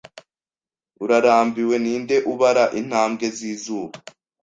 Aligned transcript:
urarambiwe 1.03 1.75
Ninde 1.83 2.15
ubara 2.31 2.65
intambwe 2.79 3.25
zizuba 3.37 3.95